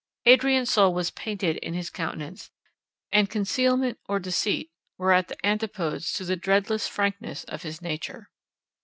[0.25, 2.49] Adrian's soul was painted in his countenance,
[3.11, 8.31] and concealment or deceit were at the antipodes to the dreadless frankness of his nature.